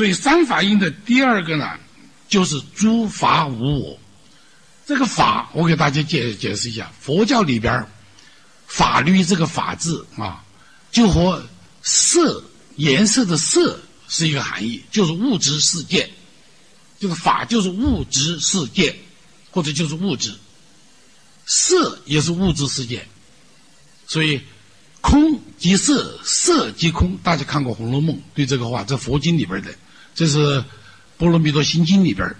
[0.00, 1.78] 所以三法印的第二个呢，
[2.26, 3.98] 就是诸法无我。
[4.86, 7.86] 这个法，我给大家解解释一下，佛教里边
[8.66, 10.42] 法律这个法字啊，
[10.90, 11.46] 就和
[11.82, 12.42] 色
[12.76, 13.78] 颜色的色
[14.08, 16.08] 是一个含义，就是物质世界，
[16.98, 18.96] 就是法就是物质世界，
[19.50, 20.34] 或者就是物质，
[21.44, 23.06] 色也是物质世界，
[24.06, 24.40] 所以
[25.02, 27.18] 空即色，色即空。
[27.18, 29.70] 大家看过《红楼梦》，对这个话，这佛经里边的，
[30.14, 30.38] 这是
[31.16, 32.34] 《波罗蜜多心经》里边。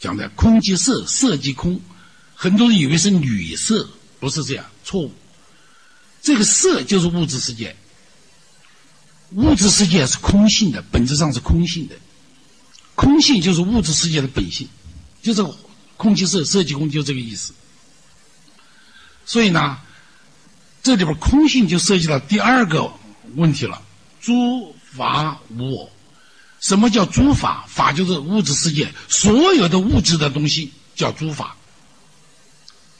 [0.00, 1.80] 讲的空即色，色即空，
[2.34, 3.88] 很多人以为是女色，
[4.20, 5.12] 不是这样，错误。
[6.22, 7.74] 这个色就是物质世界，
[9.32, 11.96] 物质世界是空性的，本质上是空性的，
[12.94, 14.68] 空性就是物质世界的本性，
[15.20, 15.44] 就是
[15.96, 17.52] 空即色，色即空，就这个意思。
[19.26, 19.78] 所以呢，
[20.80, 22.88] 这里边空性就涉及到第二个
[23.34, 23.82] 问题了：
[24.20, 25.90] 诸法无我。
[26.60, 27.64] 什么叫诸法？
[27.68, 31.56] 法就是物质世界所有的物质的东西叫诸法。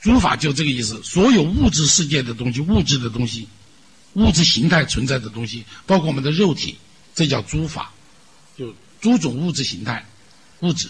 [0.01, 3.49] 诸法就这个意思，所有物质世界的东西，物质的东西，
[4.15, 6.79] 物质形态存在的东西，包括我们的肉体，
[7.15, 7.91] 这叫诸法，
[8.57, 10.07] 就诸种物质形态，
[10.61, 10.89] 物质。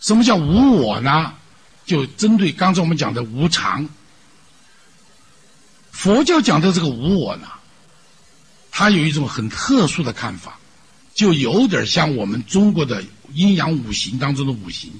[0.00, 1.34] 什么叫无我呢？
[1.86, 3.88] 就针对刚才我们讲的无常。
[5.90, 7.48] 佛教讲的这个无我呢，
[8.70, 10.59] 它有一种很特殊的看法。
[11.20, 13.04] 就有点像我们中国的
[13.34, 14.90] 阴阳五行当中的五行。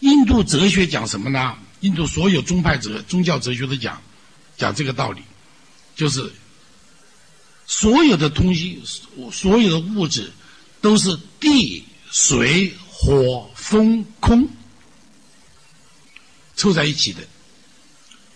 [0.00, 1.54] 印度哲学讲什么呢？
[1.80, 4.00] 印度所有宗派哲宗教哲学都讲
[4.56, 5.20] 讲这个道理，
[5.94, 6.32] 就是
[7.66, 8.80] 所有的东西，
[9.30, 10.32] 所有的物质
[10.80, 14.48] 都是地、水、火、风、空
[16.56, 17.20] 凑在一起的，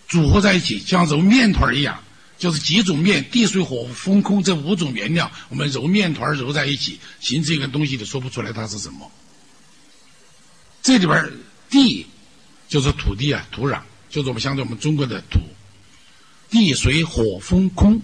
[0.09, 1.99] 组合在一起，像揉面团一样。
[2.39, 9.11] 就是几种面，地水火风空这五种原料，我们揉面团揉在一起，形成一个东西，都说不出来它是什么。
[10.81, 11.33] 这里边
[11.69, 12.07] 地
[12.69, 15.41] 就是土地啊，土壤就是我们相对我们中国的土，
[16.49, 18.01] 地水火风空，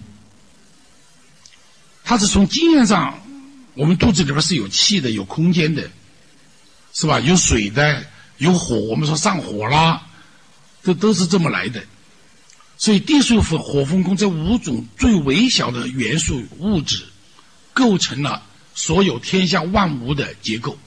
[2.03, 3.25] 它是从经验上，
[3.73, 5.89] 我们肚子里边是有气的，有空间的，
[6.93, 7.21] 是吧？
[7.21, 8.05] 有水的，
[8.37, 10.05] 有火，我们说上火啦，
[10.83, 11.81] 这都是这么来的。
[12.77, 17.05] 所以，地水火火风空这五种最微小的元素物质，
[17.73, 18.43] 构成了
[18.73, 20.77] 所有天下万物的结构。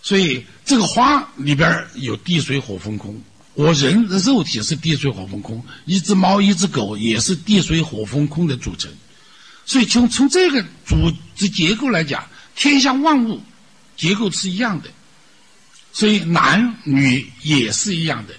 [0.00, 3.20] 所以，这个花里边有地水火风空，
[3.54, 8.90] 我人的肉体是地水火风空，一只猫、一只狗也是地水火风空的组成。
[9.66, 12.26] 所以，从从这个组织结构来讲，
[12.56, 13.40] 天下万物
[13.98, 14.88] 结构是一样的。
[15.92, 18.34] 所以，男女也是一样的。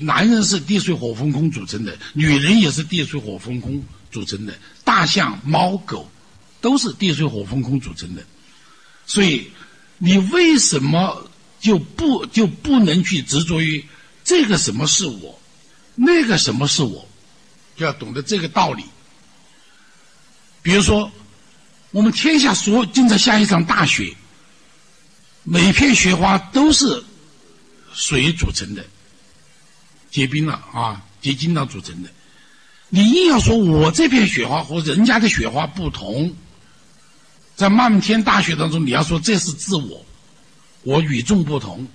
[0.00, 4.54] 男人是地水火风空组成的，女人也是地水火风空组成的。
[4.82, 6.10] 大象、猫、狗
[6.60, 8.24] 都是地水火风空组成的。
[9.06, 9.50] 所以，
[9.98, 11.30] 你为什么
[11.60, 13.84] 就不就不能去执着于
[14.24, 15.38] 这个什么是我，
[15.94, 17.06] 那个什么是我？
[17.76, 18.84] 就要懂得这个道理。
[20.62, 21.12] 比如说，
[21.90, 24.14] 我们天下所正在下一场大雪，
[25.42, 27.04] 每片雪花都是
[27.92, 28.82] 水组成的。
[30.14, 32.08] 结冰了啊，结晶了组成的。
[32.88, 36.32] 你硬要说我这片雪花和人家的雪花不同，
[37.56, 40.06] 在漫天大雪当中，你要说这是自我，
[40.84, 41.88] 我与众不同，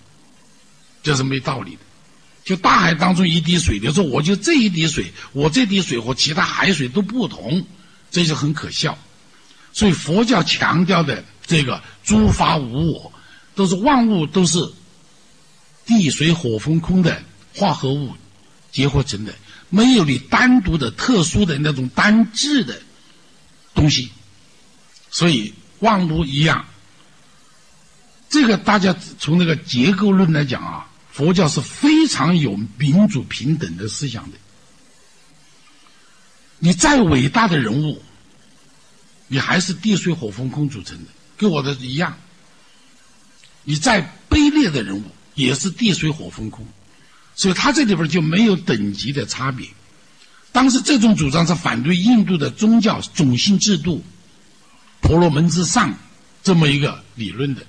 [1.01, 1.79] 这是没道理的。
[2.43, 7.65] 就大海当中一滴水，你说我就这一滴水，我这滴水和其他海水都不同，
[8.11, 8.99] 这就很可笑。
[9.71, 13.13] 所以佛教强调的这个诸法无我，
[13.55, 14.59] 都是万物都是
[15.85, 17.23] 地水火风空的。
[17.55, 18.13] 化合物
[18.71, 19.33] 结合成的，
[19.69, 22.81] 没有你单独的、特殊的那种单质的
[23.73, 24.11] 东西，
[25.09, 26.65] 所以万物一样。
[28.29, 34.37] 这个大家从那个结构论来讲啊，佛教是非常有民主平等的思想的。
[36.59, 38.03] 你再伟大的人物，
[39.27, 41.05] 你还是地水火风空组成的，
[41.37, 42.17] 跟我的一样。
[43.63, 45.03] 你再卑劣的人物，
[45.35, 46.67] 也是地水火风空。
[47.39, 49.65] 所以他这里边就没有等级的差别。
[50.51, 54.03] 当时这种主张是反对印度的宗教种姓制度，
[54.99, 55.97] 婆罗门之上
[56.43, 57.65] 这么一个理论的。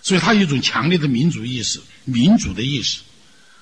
[0.00, 3.02] 所以他有一种强烈的民主意识、民主的意识。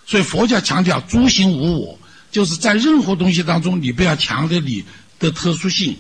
[0.07, 1.99] 所以佛教强调诸行无我，
[2.31, 4.85] 就是在任何东西当中，你不要强调你
[5.19, 5.97] 的特殊性，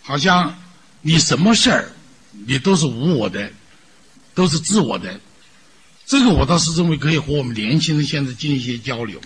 [0.00, 0.58] 好像
[1.02, 1.92] 你什么事儿
[2.46, 3.52] 你都是无我的，
[4.34, 5.20] 都是自我的。
[6.10, 9.20] 这个我倒是认为可以和我们年轻人现在进行一些交流，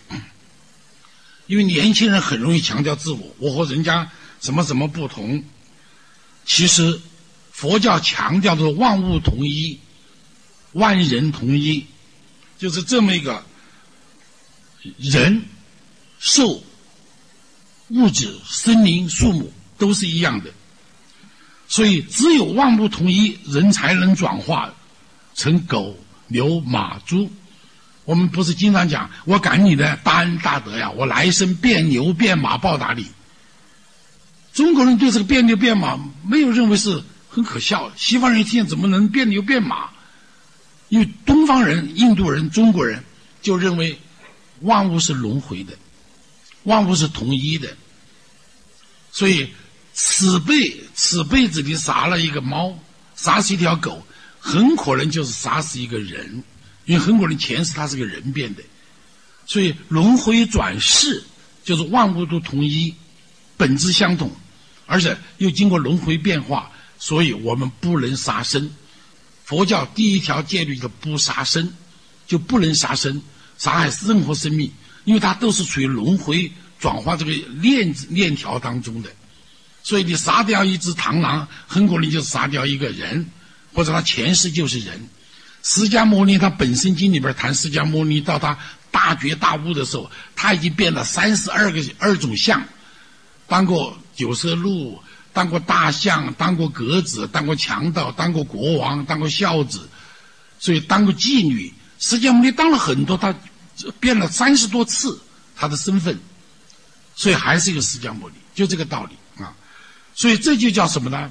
[1.46, 4.10] 因为年轻人很容易强调自我，我和人家
[4.42, 5.42] 什么什么不同，
[6.44, 7.00] 其实
[7.52, 9.80] 佛教强调的是万物统一、
[10.72, 11.86] 万人统一，
[12.58, 13.42] 就是这么一个
[14.98, 15.42] 人、
[16.18, 16.62] 兽、
[17.88, 20.52] 物质、森林、树木都是一样的。
[21.66, 24.74] 所以，只有万物统一，人才能转化
[25.34, 25.98] 成狗、
[26.28, 27.30] 牛、马、猪。
[28.04, 33.06] 我们不是经常讲，我感你的大恩大德呀，我来生变牛变马报答你。
[34.52, 39.88] 中国人对这个变牛变马没有认为是很可笑，西方人一听怎么能变牛变马？
[40.90, 43.02] 因为东方人、印度人、中国人
[43.40, 43.98] 就认为
[44.60, 45.72] 万物是轮回的，
[46.64, 47.74] 万物是统一的，
[49.10, 49.48] 所以
[49.94, 52.78] 此辈此辈子你杀了一个猫，
[53.16, 54.06] 杀死一条狗，
[54.44, 56.44] 很可能就是杀死一个人。
[56.86, 58.62] 因为很可能前世他是个人变的，
[59.46, 61.24] 所以轮回转世
[61.64, 62.94] 就是万物都统一，
[63.56, 64.30] 本质相同，
[64.84, 68.70] 而且又经过轮回变化，所以我们不能杀生。
[69.44, 71.72] 佛教第一条戒律叫不杀生，
[72.26, 73.22] 就不能杀生，
[73.56, 74.70] 杀害任何生命，
[75.06, 77.32] 因为它都是处于轮回转化这个
[77.62, 79.10] 链链条当中的。
[79.82, 83.26] 所以你杀掉一只螳螂，很可能就杀掉一个人，
[83.74, 85.08] 或者他前世就是人。
[85.62, 88.58] 释迦牟尼他本身经里边谈释迦牟尼到他
[88.90, 92.62] 大觉大悟的时候，他已经变了三十二个二种相，
[93.48, 99.88] 当过九色鹿，当过大象，当过鸽子，当过强盗，当过国王，当过孝子，
[100.60, 101.72] 所以当过妓女。
[101.98, 103.34] 释迦牟尼当了很多，他
[103.98, 105.18] 变了三十多次
[105.56, 106.20] 他的身份，
[107.14, 109.56] 所以还是一个释迦牟尼，就这个道理啊。
[110.14, 111.30] 所以这就叫什么呢？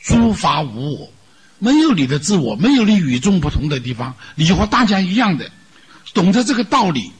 [0.00, 1.12] 诸法无我。
[1.58, 5.50] 没有你的自我，没有你与众不同的地方，你就和大家一样的，
[6.14, 7.10] 懂得这个道理，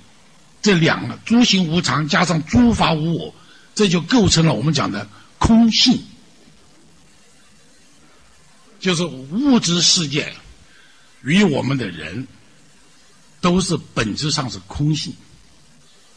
[0.62, 3.35] 这两个诸行无常加上诸法无我，
[3.75, 5.08] 这就构成了我们讲的
[5.38, 6.00] 空性，
[8.79, 10.32] 就是物质世界
[11.23, 12.25] 与我们的人
[13.40, 15.12] 都是本质上是空性，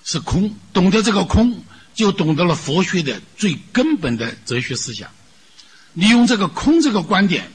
[0.03, 0.55] 是空。
[0.73, 1.59] 懂得这个空，
[1.95, 5.09] 就懂得了佛学的最根本的哲学思想。
[5.93, 7.51] 利用这个空这个观点。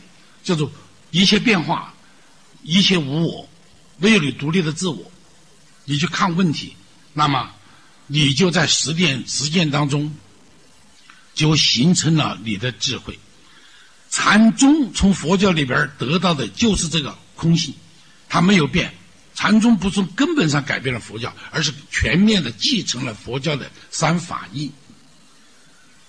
[0.46, 0.70] 叫做
[1.10, 1.92] 一切变化，
[2.62, 3.48] 一切无我，
[3.98, 5.10] 没有你独立的自我，
[5.84, 6.76] 你去看问题，
[7.12, 7.50] 那么
[8.06, 10.14] 你就在实践实践当中，
[11.34, 13.18] 就形成了你的智慧。
[14.08, 17.74] 禅宗从佛教里边得到的就是这个空性，
[18.28, 18.94] 它没有变。
[19.34, 24.72] 禅宗不从根本上改变了佛教，而是全面的继承了佛教的三法印。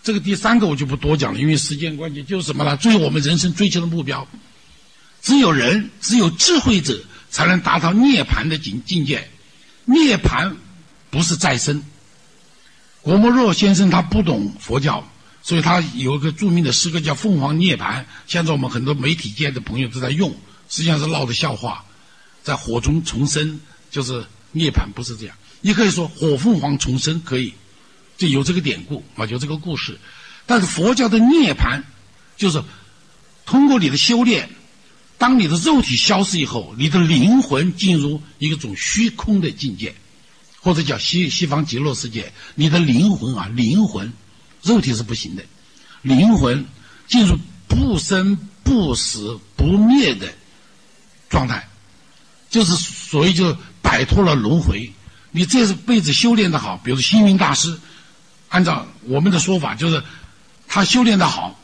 [0.08, 2.78] 这个第三个我就不多讲了，因为时间关系，就是什么呢？
[2.78, 4.26] 最后我们人生追求的目标，
[5.22, 6.98] 只有人，只有智慧者
[7.30, 9.28] 才能达到涅槃的境境界。
[9.84, 10.56] 涅槃
[11.10, 11.84] 不是再生。
[13.02, 15.06] 郭沫若先生他不懂佛教，
[15.44, 20.34] 所以他有一个著名的诗歌叫《凤凰涅槃》，现在我们很多媒体界的朋友都在用，
[20.70, 21.84] 实际上是闹的笑话。
[22.44, 23.60] 在火中重生
[23.92, 24.24] 就是
[24.54, 25.36] 涅槃，不是这样。
[25.60, 27.54] 你可以说火凤凰重生可以。
[28.18, 30.00] 就有这个典故啊，有这个故事，
[30.48, 31.84] 但是佛教的涅槃，
[32.36, 32.64] 就是
[33.46, 34.50] 通过你的修炼，
[35.20, 39.94] 当你的肉体消失以后，你的灵魂进入一种虚空的境界，
[40.60, 44.12] 或者叫西西方极乐世界，你的灵魂啊，灵魂，
[44.64, 45.44] 肉体是不行的，
[46.02, 46.66] 灵魂
[47.08, 47.38] 进入
[47.68, 50.34] 不生不死不灭的
[51.30, 51.70] 状态，
[52.50, 54.92] 就是所谓就摆脱了轮回。
[55.30, 57.78] 你这辈子修炼的好，比如星云大师。
[58.50, 60.02] 按照我们的说法，就是
[60.68, 61.60] 他修炼的好，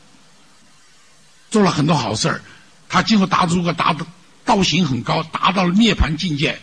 [1.50, 2.42] 做了很多好事儿，
[2.88, 4.06] 他今后达如果达到
[4.44, 6.60] 道行很高，达到了涅槃境界，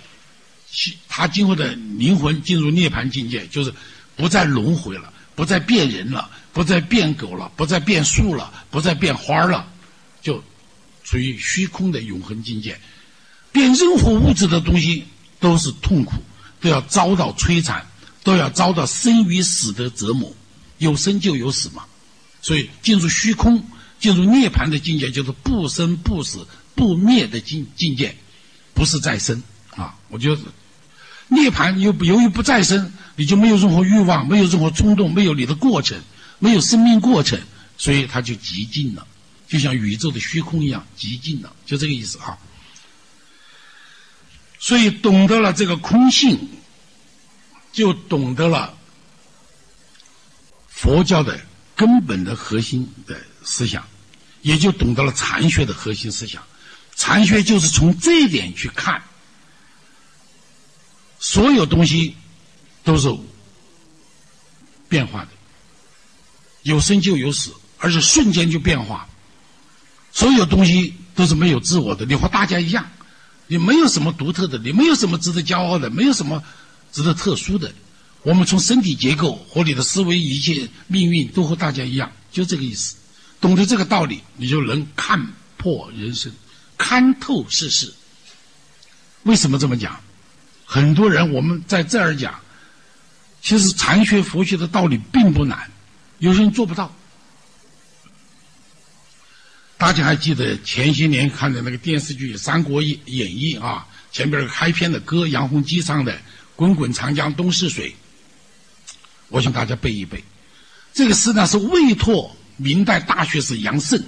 [1.08, 3.74] 他今后的灵魂进入涅槃境界，就是
[4.16, 9.68] 不再轮回了，不再变人了，不再变狗了，不再变树了，不再变花了，
[10.22, 10.44] 就
[11.04, 12.80] 处于虚空的永恒境界。
[13.52, 15.06] 变任何物质的东西
[15.40, 16.14] 都是痛苦，
[16.62, 17.86] 都要遭到摧残。
[18.24, 20.34] 都要遭到生与死的折磨，
[20.78, 21.86] 有生就有死嘛，
[22.42, 23.64] 所以进入虚空、
[24.00, 28.16] 进入涅槃的境界，就是不生不死不灭的境境界，
[28.74, 29.96] 不是再生啊！
[30.10, 30.42] 我觉得
[31.30, 36.00] 涅槃由由于不再生，你就没有任何欲望，没有任何冲动，没有你的过程，
[36.40, 37.40] 没有生命过程，
[37.78, 39.08] 所以它就极尽了，
[39.48, 42.38] 就像宇宙的虚空一样极尽了，就这个意思啊！
[44.60, 46.38] 所以懂得了这个空性。
[47.72, 48.78] 就懂得了
[50.68, 51.40] 佛教的
[51.76, 53.86] 根本的核心的思想，
[54.42, 56.42] 也就懂得了禅学的核心思想。
[56.96, 59.02] 禅学就是从这一点去看，
[61.20, 62.16] 所有东西
[62.84, 63.10] 都是
[64.90, 65.30] 变化的，
[66.64, 69.08] 有生就有死，而且瞬间就变化。
[70.12, 72.86] 所有东西都是没有自我的，你和大家一样，
[73.48, 76.44] 你没有什么独特的，你没有什么值得骄傲的，没有什么
[76.92, 77.74] 值得特殊的。
[78.24, 82.96] 我们从身体结构和你的思维、一切命运都和大家一样，就这个意思。
[83.40, 86.32] 懂得这个道理，你就能看破人生，
[86.78, 87.92] 看透世事。
[89.24, 90.00] 为什么这么讲？
[90.66, 92.40] 很多人我们在这儿讲，
[93.42, 95.72] 其实禅学、佛学的道理并不难，
[96.20, 96.96] 有些人做不到。
[99.78, 103.88] 大家还记得前些年看的那个电视剧《三国演义》啊？
[104.12, 106.22] 前边开篇的歌，杨洪基唱的
[106.56, 107.96] “滚滚长江东逝水”，
[109.30, 110.24] 我想大家背一背。
[110.94, 114.04] 这个诗呢是魏拓明代大学士杨慎，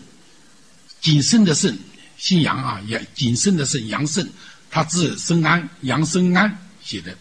[1.02, 1.78] 谨慎的慎，
[2.18, 4.30] 姓杨啊，杨谨慎的慎，杨慎。
[4.70, 7.16] 他字深安，杨深安写的，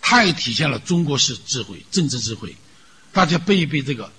[0.00, 2.54] 太体现了中国式智慧、政治智慧。
[3.12, 4.12] 大家背一背这个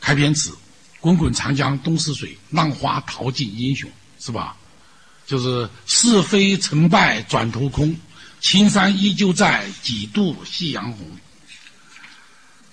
[0.00, 0.52] 开篇词
[1.00, 3.90] ：“滚滚长江东逝水，浪花淘尽英雄。”
[4.20, 4.54] 是吧？
[5.26, 7.96] 就是是非成败转头空，
[8.40, 11.06] 青山依旧在，几度夕阳红。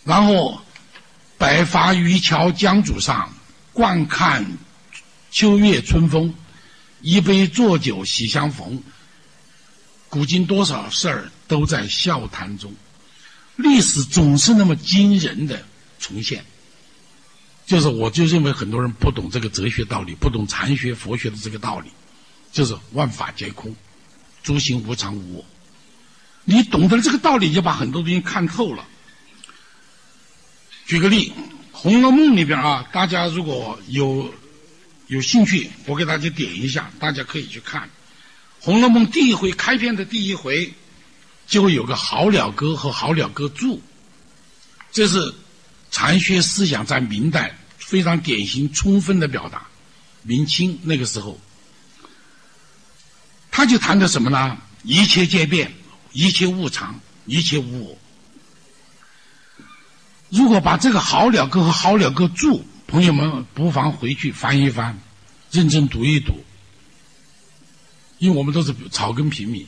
[0.03, 0.61] 然后，
[1.37, 3.33] 白发渔樵江渚上，
[3.73, 4.45] 惯看
[5.29, 6.33] 秋月春风。
[7.01, 8.81] 一杯浊酒喜相逢，
[10.09, 12.73] 古今多少事儿都在笑谈中。
[13.55, 15.63] 历史总是那么惊人的
[15.99, 16.43] 重现。
[17.67, 21.91] 就是我就认为很多人不懂这个哲学道理，不懂禅学、佛学的这个道理，
[22.51, 23.75] 就是万法皆空，
[24.41, 25.45] 诸行无常无我。
[26.49, 28.87] 你懂得了这个道理，就把很多东西看透了。
[30.85, 31.29] 举个例，
[31.73, 34.33] 《红楼梦》里边啊，大家如果有。
[35.09, 37.83] 有兴趣，我给大家点一下，大家可以去看
[38.59, 40.73] 《红楼梦》第一回开篇的第一回，
[41.47, 43.77] 就会有个《好了歌》和《好了歌注》，
[44.91, 45.33] 这是
[45.91, 49.65] 禅学思想在明代非常典型、充分的表达。
[50.23, 51.39] 明清那个时候，
[53.49, 54.57] 他就谈的什么呢？
[54.83, 55.73] 一切皆变，
[56.13, 57.97] 一切无常，一切无我。
[60.29, 64.99] 如果把这个《好了歌》和《好了歌注》朋友们不妨回去翻一翻，
[65.51, 66.33] 认真读一读。
[68.17, 69.65] 因为我们都是草根平民，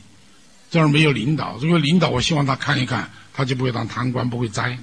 [0.72, 1.58] 这儿没有领导。
[1.62, 4.78] 如果领导，我希望他看一看，他就不会当贪官，不会栽。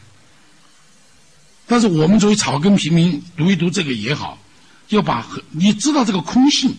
[1.67, 4.39] 但是我们作为草根平民，读一读这个也好，
[4.89, 6.77] 要把你知道这个空性，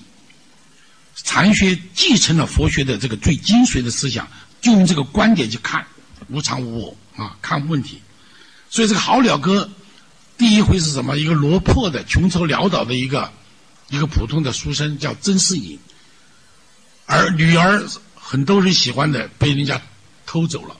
[1.24, 4.26] 禅学继承了佛学的这个最精髓的思想，
[4.62, 5.86] 就用这个观点去看
[6.30, 8.02] 无常无我啊，看问题。
[8.70, 9.70] 所以这个好了歌。
[10.38, 11.18] 第一回是什么？
[11.18, 13.32] 一个落魄的、穷愁潦倒的一个
[13.90, 15.80] 一个普通的书生，叫曾仕隐，
[17.08, 17.84] 而女儿
[18.14, 19.82] 很多人喜欢的，被人家
[20.28, 20.78] 偷走了，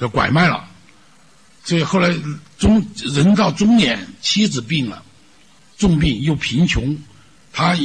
[0.00, 0.68] 就拐卖了。
[1.62, 2.12] 所以后来
[2.58, 5.04] 中人到中年，妻子病了，
[5.76, 6.98] 重病又贫穷，
[7.52, 7.78] 他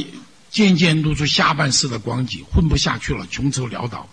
[0.50, 4.08] 渐渐露出下半世的光景，混不下去了，穷愁潦倒。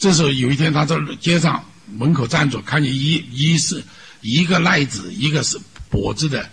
[0.00, 3.84] 这时候有一天，他在街上门口站着，看见一一是。
[4.22, 5.58] 一个赖子，一个是
[5.90, 6.48] 跛子的，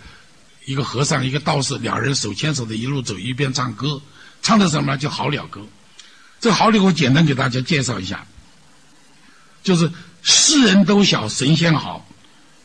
[0.64, 4.00] 一个和尚，一个道士，两人手牵手的一路走，一边唱歌，
[4.42, 4.96] 唱的什么？
[4.96, 5.60] 叫好了歌。
[6.40, 8.26] 这好了，我简单给大家介绍一下，
[9.62, 9.90] 就是
[10.22, 12.06] 世人都晓神仙好，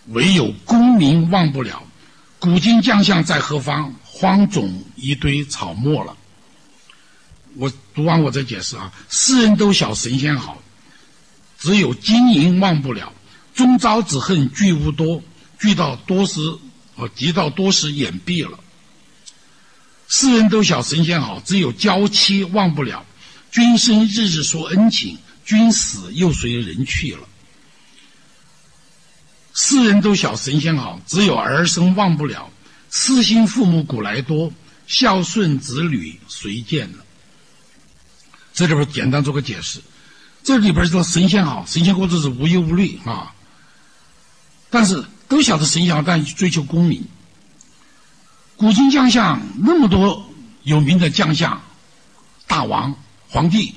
[0.08, 1.82] 唯有功名忘不了。
[2.40, 3.94] 古今将相在何方？
[4.04, 6.16] 荒冢一堆草没了。
[7.56, 8.92] 我读完我再解释啊。
[9.10, 10.62] 世人都晓神仙好，
[11.64, 13.14] 只有金银忘不了。
[13.56, 15.24] 终朝只恨聚无多，
[15.62, 16.42] 聚到多时，
[16.96, 18.60] 哦，集到多时眼闭了。
[20.10, 23.06] 世人都晓神仙好，只有娇妻忘不了。
[23.50, 27.22] 君生日日说恩情，君死又随人去了。
[29.54, 32.52] 世人都晓神仙好，只有儿孙忘不了。
[32.90, 34.52] 痴心父母古来多，
[34.86, 37.06] 孝顺子女谁见了？
[38.54, 39.80] 这里边简单做个解释。
[40.44, 43.34] 这里边说神仙好，神仙过日子无忧无虑啊。
[44.70, 47.06] 但是都晓得神仙好，但追求功名。
[48.58, 50.30] 古今将相那么多
[50.64, 51.62] 有名的将相、
[52.46, 52.96] 大王、
[53.30, 53.74] 皇帝，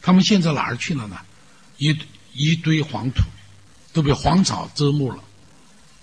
[0.00, 1.18] 他们现在哪儿去了呢？
[1.78, 1.96] 一
[2.32, 3.22] 一堆黄土，
[3.92, 5.22] 都被荒草遮没了。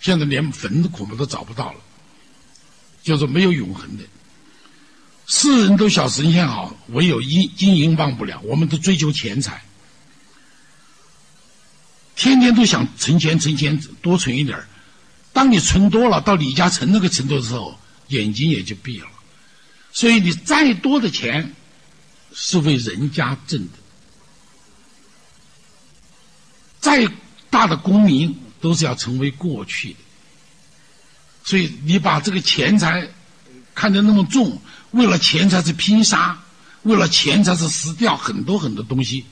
[0.01, 1.79] 现在连坟都恐怕都找不到了，
[3.01, 4.03] 就是没有永恒的。
[5.27, 8.41] 世人都晓神仙好，唯有一金银忘不了。
[8.43, 9.61] 我们都追求钱财。
[12.21, 14.67] 天天都想存钱，存钱多存一点儿。
[15.33, 19.07] 当你存多了，到李嘉诚那个程度的时候，眼睛也就闭了。
[19.91, 21.51] 所以你再多的钱，
[22.31, 23.79] 是为人家挣的；
[26.79, 27.11] 再
[27.49, 29.99] 大的功名，都是要成为过去的。
[31.43, 33.09] 所以你把这个钱财
[33.73, 34.61] 看得那么重，
[34.91, 36.39] 为了钱财是拼杀，
[36.83, 39.25] 为了钱财是死掉很多很多东西，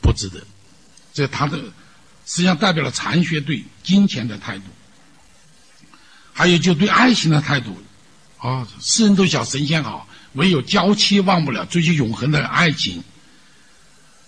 [0.00, 0.42] 不值得。
[1.12, 1.60] 这他的
[2.26, 4.64] 实际上代表了禅学对金钱的态度，
[6.32, 7.76] 还有就对爱情的态度。
[8.38, 13.02] 啊，世人都晓神仙好，唯有娇妻忘不了，追求永恒的爱情。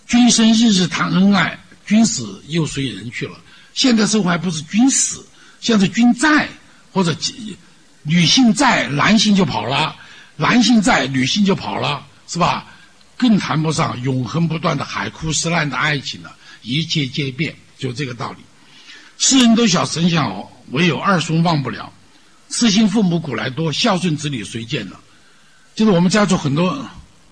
[0.07, 3.39] 君生日日谈恩爱，君死又随人去了。
[3.73, 5.25] 现代社会还不是君死，
[5.59, 6.49] 现在君在。
[6.93, 7.15] 或者
[8.01, 9.93] 女性在，男性就跑了；
[10.35, 12.65] 男性在，女性就跑了，是吧？
[13.17, 16.35] 更谈不上永恒不断的海枯石烂的爱情了。
[16.63, 18.37] 一切皆变，就这个道理。
[19.17, 21.91] 世人都晓神仙好，唯有二孙忘不了。
[22.49, 24.99] 痴心父母古来多，孝顺子女谁见了？
[25.75, 26.87] 就是我们家族很多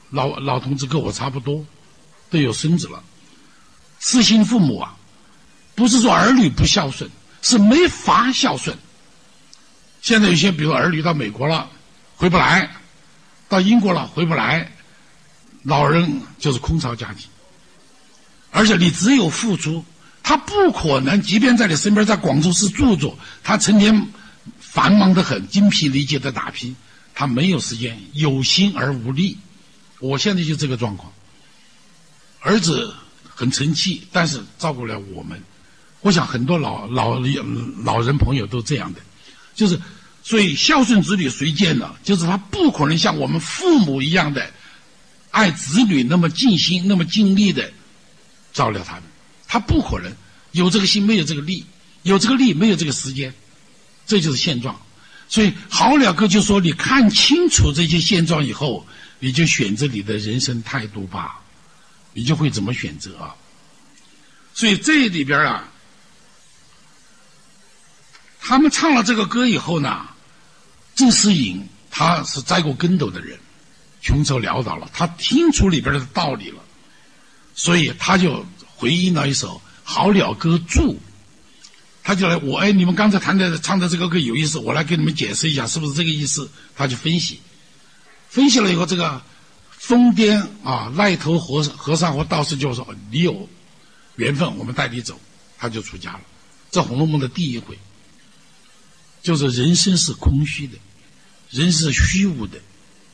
[0.10, 1.66] 老老同志跟我差不多，
[2.30, 3.04] 都有孙子了。
[4.00, 4.96] 痴心父母啊，
[5.74, 7.10] 不是说儿女不孝顺，
[7.42, 8.78] 是没法孝顺。
[10.02, 11.70] 现在有些，比如儿女到美国了，
[12.16, 12.68] 回不来；
[13.48, 14.72] 到英国了，回不来。
[15.64, 17.28] 老人就是空巢家庭，
[18.52, 19.84] 而且你只有付出，
[20.28, 24.08] 他不可能，即便在你身边，在广州市住着，他成天
[24.60, 26.76] 繁忙的很，精疲力竭的打拼，
[27.14, 29.38] 他没有时间，有心而无力。
[30.00, 31.14] 我现在就这个状况，
[32.40, 32.92] 儿子
[33.24, 35.40] 很成器，但是照顾了我们。
[36.02, 37.20] 我想很多老老
[37.84, 39.00] 老人朋友都这样的。
[39.54, 39.80] 就是，
[40.24, 41.96] 所以孝顺子女谁见了？
[42.04, 44.52] 就是他不可能像我们父母一样的
[45.30, 47.72] 爱子女那么尽心、那么尽力的
[48.54, 49.04] 照料他们。
[49.56, 50.14] 他不可能
[50.52, 51.64] 有这个心，没有这个力；
[52.04, 53.34] 有这个力，没有这个时间。
[54.06, 54.78] 这就是现状。
[55.30, 58.86] 所以好了哥就说：“你看清楚这些现状以后，
[59.20, 61.40] 你就选择你的人生态度吧，
[62.12, 63.34] 你就会怎么选择啊？”
[64.54, 65.72] 所以这里边啊。
[68.42, 70.06] 他们唱了这个歌以后呢，
[70.96, 73.40] 郑思颖他是栽过跟斗的人，
[74.02, 76.62] 穷愁潦倒了，他听出里边的道理了，
[77.56, 78.46] 所以他就
[78.86, 80.94] 回应了一首《好了歌注》，
[82.04, 86.48] 他就来我哎，你们刚才弹的唱的这个歌有意思，我来给你们解释一下，是不是这个意思？
[86.76, 87.40] 他就分析，
[88.30, 89.20] 分析了以后，这个
[89.72, 93.50] 疯癫啊赖头和和尚和道士就说：“你有
[94.18, 95.20] 缘分，我们带你走。”
[95.58, 96.22] 他就出家了。
[96.70, 97.76] 这《红楼梦》的第一回。
[99.24, 100.78] 就是人生是空虚的，
[101.50, 102.60] 人是虚无的，《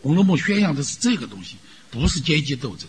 [0.02, 1.56] 红楼梦》宣扬的是这个东西，
[1.90, 2.86] 不是阶级斗争。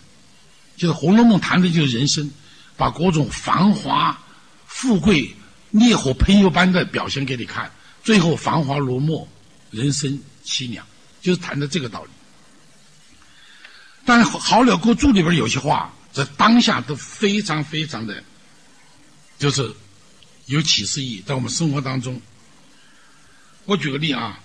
[0.75, 2.29] 就是《红楼梦》谈的就是人生，
[2.75, 4.17] 把各种繁华、
[4.65, 5.33] 富贵、
[5.71, 7.71] 烈火喷油般的表现给你看，
[8.03, 9.25] 最后繁华落寞，
[9.71, 10.85] 人生凄凉，
[11.21, 12.09] 就是谈的这个道理。
[14.05, 18.21] 但是《好了歌注》里边有些话，在当下都非常非常的，
[19.39, 19.73] 就是
[20.47, 22.21] 有启示意义，在我们生活当中。
[23.65, 24.39] 我举个例啊，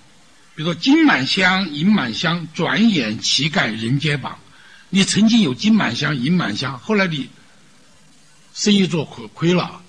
[0.55, 4.39] 比如说金满箱，银满箱，转眼乞丐人皆榜。
[4.91, 7.29] 你曾经有金满箱，银满箱，后来你
[8.59, 9.81] 生意做亏亏了，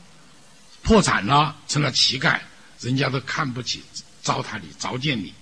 [0.83, 2.39] 破产了，成了乞丐，
[2.79, 3.81] 人家都看不起，
[4.21, 5.33] 糟蹋你，糟践你。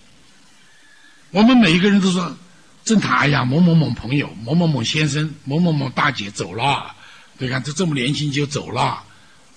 [1.32, 2.38] 我们每一个人都说，
[2.86, 6.96] 正谈哎呀，某某某朋友，某某某先生，某某某大姐走了，
[7.38, 9.04] 你看这这么年轻就走了，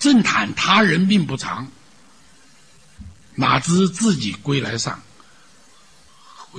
[0.01, 1.71] 正谈他人命不长。
[3.37, 5.01] 哪知自己归来上？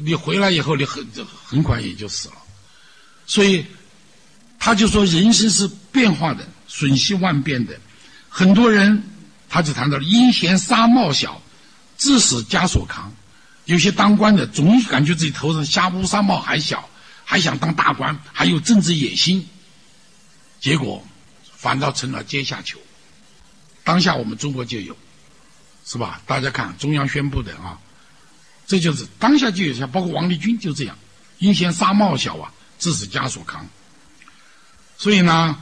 [0.02, 1.06] 你回来以后，你很
[1.46, 2.36] 很快也就死了。
[3.28, 3.66] 所以，
[4.58, 7.78] 他就说人生是变化的，瞬息万变的。
[8.30, 9.04] 很多人
[9.50, 11.42] 他就谈到了阴险纱帽小，
[11.98, 13.14] 致死枷锁扛。
[13.66, 16.90] 有些当官的总感觉自己头上瞎乌纱帽还小，
[17.26, 19.46] 还想当大官，还有政治野心。
[20.62, 21.06] 结果
[21.58, 22.80] 反倒成了阶下囚。
[23.84, 24.96] 当下我们中国就有。
[25.84, 26.22] 是吧？
[26.28, 27.76] 大家看中央宣布的啊，
[28.68, 30.96] 这就是当下就有像，包括王立军就这样，
[31.40, 33.68] 阴险纱帽小啊，致死枷锁扛。
[34.96, 35.58] 所以呢，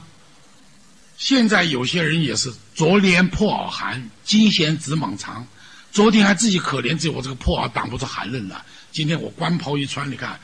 [1.20, 5.46] 现在有些人也是昨年破袄寒，今嫌紫蟒长。
[5.92, 8.66] 昨天还自己可怜，只有我这个破袄挡不住寒冷了。
[8.92, 10.40] 今天我官袍一穿，你看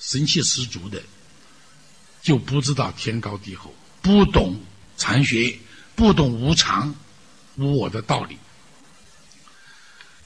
[0.00, 1.02] 神气十足的，
[2.22, 4.58] 就不知道天高地厚，不懂
[4.96, 5.58] 禅学，
[5.94, 6.94] 不懂无常
[7.56, 8.38] 无我的道理。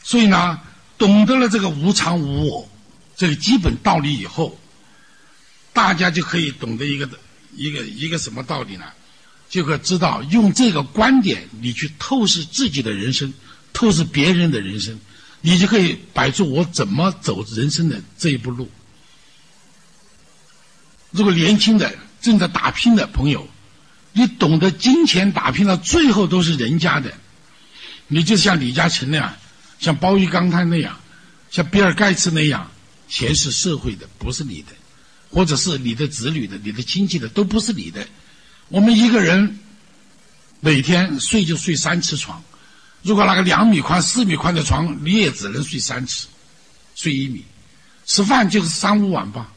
[0.05, 0.61] 所以呢，
[0.99, 2.69] 懂得了这个无常无我
[3.17, 4.57] 这个基本道理以后，
[5.73, 7.11] 大家就可以懂得一个
[7.57, 8.85] 一个一个什么道理呢？
[9.51, 13.35] 就可知道用这个观点，你去透视自己的人生，
[13.73, 14.99] 透视别人的人生，
[15.41, 18.71] 你就可以摆出我怎么走人生的这一步路。
[21.11, 23.49] 如果年轻的正在打拼的朋友，
[24.13, 27.13] 你懂得金钱打拼到最后都是人家的，
[28.07, 29.35] 你就像李嘉诚那样。
[29.81, 31.01] 像包玉刚他那样，
[31.51, 32.71] 像比尔盖茨那样，
[33.09, 34.69] 钱是社会的，不是你的，
[35.31, 38.07] 或者是你的子女的、你的亲戚的，都不是你的。
[38.71, 39.59] 我们一个人
[40.61, 42.43] 每天睡就睡三次床，
[43.03, 46.29] 如果那个两米宽、四米宽的床，你也只能睡三次，
[46.95, 47.45] 睡一米。
[48.07, 49.53] 吃饭就是三五碗吧，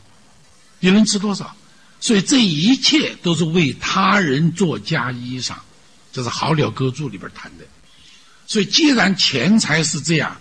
[0.79, 1.55] 你能吃多少？
[1.99, 5.53] 所以这一切都是为他人做嫁衣裳，
[6.11, 7.65] 这是《好鸟歌注》里边谈的。
[8.47, 10.35] 所以，既然钱财是这样，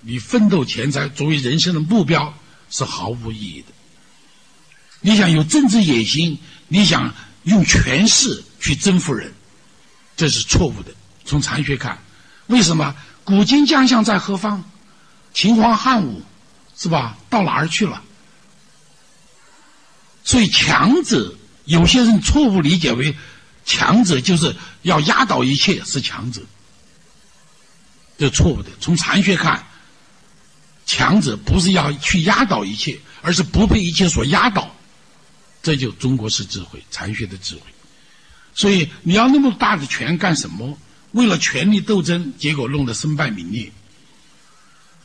[0.00, 2.32] 你奋斗钱财作为人生的目标
[2.70, 3.68] 是毫无意义的。
[5.00, 7.12] 你想有政治野心，你想
[7.44, 9.32] 用权势去征服人，
[10.16, 10.92] 这是错误的。
[11.24, 11.98] 从禅学看，
[12.46, 14.62] 为什么古今将相在何方？
[15.34, 16.22] 秦皇汉武，
[16.76, 17.16] 是吧？
[17.30, 18.02] 到哪儿去了？
[20.24, 23.16] 所以，强者有些人错误理解为
[23.64, 26.40] 强者就是要压倒一切是强者，
[28.18, 28.70] 这错误的。
[28.80, 29.66] 从禅学看，
[30.86, 34.71] 强者不是要去压倒一切，而是不被一切所压倒。
[35.62, 37.62] 这就中国式智慧，禅学的智慧。
[38.54, 40.76] 所以，你要那么大的权干什么？
[41.12, 43.70] 为了权力斗争，结果弄得身败名裂。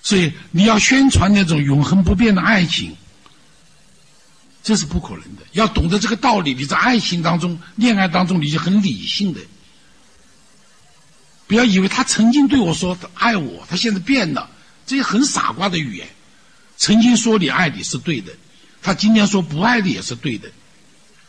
[0.01, 2.95] 所以，你要宣传那种永恒不变的爱情。
[4.63, 5.43] 这是不可能的。
[5.53, 9.39] 要懂得这个道理，你在爱情当中、恋爱当中，你就很理性的。
[11.45, 14.49] 不要以为他曾经对我说爱我，他现在变了，
[14.85, 16.07] 这些很傻瓜的语言。
[16.75, 18.33] 曾经说你爱你是对的，
[18.81, 20.49] 他今天说不爱你也是对的。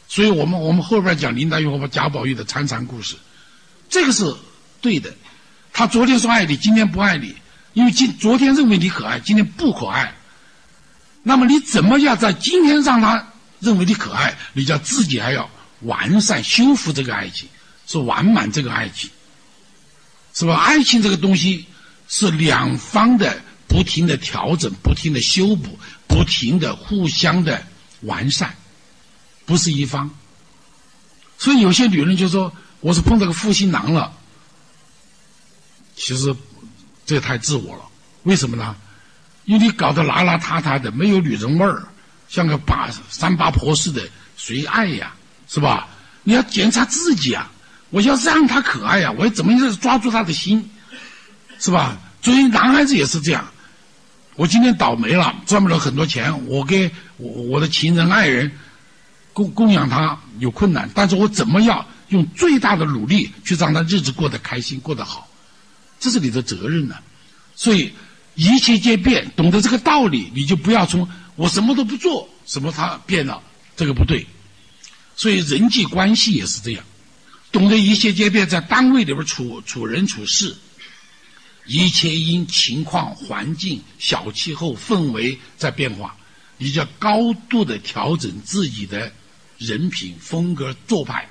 [0.08, 3.14] 所以我们我们后边讲林黛玉和贾宝玉的参禅故事，
[3.90, 4.34] 这个是
[4.80, 5.14] 对的。
[5.72, 7.34] 他昨天说爱你，今天不爱你，
[7.74, 10.14] 因为今昨天认为你可爱，今天不可爱。
[11.22, 14.36] 那么你怎么样在今天让他认为你可爱？
[14.54, 15.48] 你叫自己还要
[15.82, 17.48] 完善修复这个爱情，
[17.86, 19.10] 是完满这个爱情，
[20.32, 20.54] 是吧？
[20.54, 21.66] 爱情这个东西
[22.08, 27.62] 是两方的不停的调整、不停的修补、不停的互相的
[28.00, 28.52] 完善，
[29.46, 30.10] 不是一方。
[31.38, 34.12] 所以有些女人就说：“我是碰到个负心郎了。”
[35.94, 36.34] 其实
[37.06, 37.84] 这太自我了，
[38.24, 38.74] 为什么呢？
[39.44, 41.82] 因为你搞得邋邋遢遢的，没有女人味儿，
[42.28, 45.14] 像个八三八婆似的，谁爱呀？
[45.48, 45.88] 是吧？
[46.24, 47.50] 你要检查自己啊！
[47.90, 49.10] 我要让他可爱呀！
[49.12, 50.70] 我要怎么样抓住他的心？
[51.58, 51.96] 是吧？
[52.20, 53.50] 作为男孩子也是这样。
[54.38, 58.50] 我今天倒霉了，赚不了很多钱，我给我我的情人爱人
[59.32, 65.28] 供供养他有困难，但是我怎么样用最大的努力去让他日子过得开心，过得好？
[65.98, 66.94] 这是你的责任呢。
[67.54, 67.92] 所以。
[68.40, 73.42] 一切皆变，懂得这个道理，你就不要从我什么都不做，什么他变了，
[73.76, 74.24] 这个不对。
[75.16, 76.84] 所以人际关系也是这样，
[77.50, 80.56] 懂得一切皆变，在单位里边处处人处事，
[81.68, 86.16] 一切因情况、环境、小气候、氛围在变化，
[86.56, 89.12] 你就要高度的调整自己的
[89.58, 91.28] 人品、风格、做派。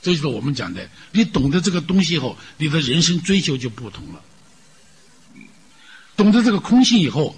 [0.00, 4.22] 这就是我们讲的，你懂得这个东西以后，你的人生追求就不同了。
[6.16, 7.36] 懂得这个空性以后，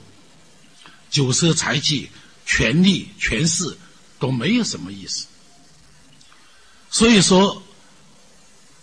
[1.10, 2.08] 酒色财气、
[2.46, 3.76] 权力、权势
[4.20, 5.26] 都没有什么意思。
[6.90, 7.60] 所以说，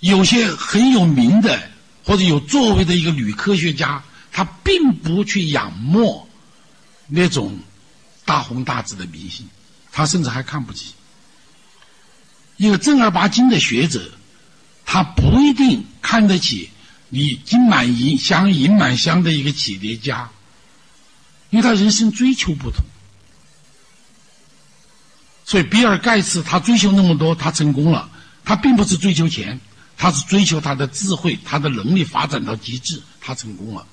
[0.02, 1.72] 有些很有名的
[2.06, 6.30] 或者有作为的一个女科学家，她并不去仰慕
[7.08, 7.60] 那种
[8.24, 9.50] 大红大紫的明星，
[9.92, 10.94] 她甚至还看不起
[12.58, 14.12] 一个正儿八经的学者，
[14.86, 16.70] 他不一定看得起。
[17.10, 20.30] 你金满银箱、银满箱的一个企业家，
[21.50, 22.84] 因为他人生追求不同，
[25.46, 28.10] 所以比尔盖茨他追求那么多，他成功了。
[28.44, 29.60] 他并不是追求钱，
[29.98, 33.86] 他是追求他的智慧、他的能力发展到极致，他成功了。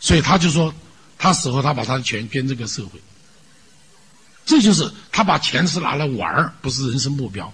[0.00, 0.74] 所以他就说，
[1.18, 3.00] 他死后他把他的钱捐这个社会。
[4.46, 7.52] 这就是他把钱是拿来玩儿，不是人生目标。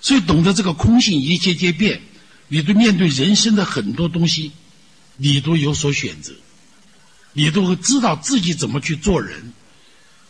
[0.00, 2.00] 所以懂得这个空性，一切皆变。
[2.48, 4.52] 你对面对人生的很多东西，
[5.16, 6.32] 你都有所选择，
[7.32, 9.52] 你都会知道自己怎么去做人。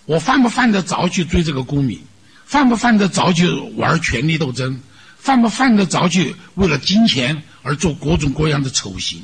[0.07, 2.01] 我犯不犯得着去追这个功名？
[2.45, 4.81] 犯不犯得着去玩权力斗争？
[5.21, 9.23] 犯不犯得着去为了金钱而做各种各样的丑行？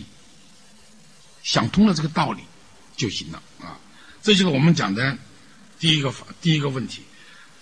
[1.42, 2.42] 想通了这个道理
[2.96, 3.78] 就行了啊！
[4.20, 5.16] 这就是我们讲的
[5.78, 7.02] 第一个第一个问题。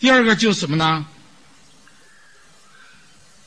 [0.00, 1.06] 第二个就是什么呢？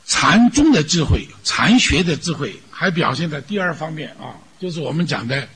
[0.06, 5.48] 禅宗的智慧，禅学的智慧，还表现在第二方面啊，就是我们讲的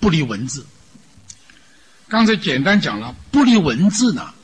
[0.00, 0.66] 不离文字。
[2.08, 4.34] 刚才简单讲了，不离文字呢，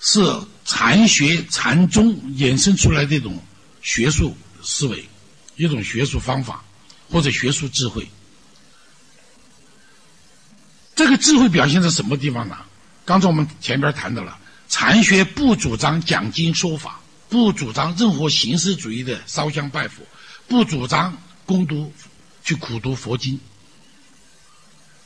[0.00, 0.20] 是
[0.66, 3.42] 禅学禅宗衍生出来的一种
[3.84, 5.08] 学术思维，
[5.54, 6.64] 一种学术方法
[7.08, 8.10] 或者学术智慧。
[10.96, 12.56] 这个智慧表现在什么地方呢？
[13.04, 20.02] 刚才我们前边谈到了，禅学不主张讲经说法，不主张任何形式主义的烧香拜佛，
[20.48, 21.92] 不主张攻读
[22.42, 23.38] 去苦读佛经。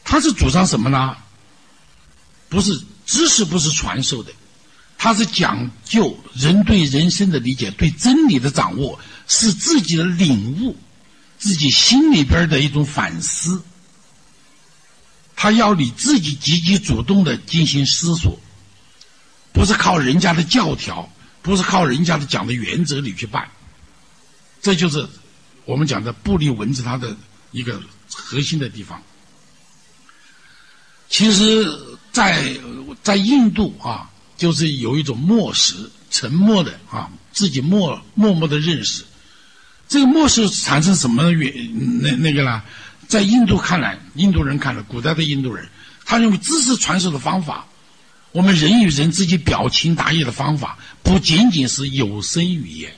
[0.05, 1.17] 他是主张什么呢？
[2.49, 4.33] 不是知识，不是传授的，
[4.99, 10.77] 他是讲究人对人生的理解，对真理的掌握，是自己的领悟，
[11.39, 13.63] 自己心里边的一种反思。
[15.37, 18.37] 他要你自己积极主动的进行思索，
[19.53, 21.09] 不是靠人家的教条，
[21.43, 23.49] 不是靠人家的讲的原则你去办。
[24.61, 25.09] 这就是
[25.65, 27.17] 我们讲的布利文字它的
[27.53, 27.81] 一个
[28.13, 29.01] 核心的地方。
[31.09, 31.73] 其实，
[32.11, 32.59] 在
[33.05, 35.75] 在印度啊，就是有一种默识、
[36.11, 39.05] 沉默的啊，自己默默默的认识。
[39.87, 42.63] 这个默识产生什么原那那个呢？
[43.07, 45.69] 在印度看来，印度人看来，古代的印度人，
[46.05, 47.67] 他认为知识传授的方法，
[48.33, 52.93] 我们人与人之间表情达意的方法，不仅仅是有声语言，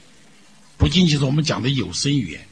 [0.76, 2.46] 不仅仅是我们讲的有声语言，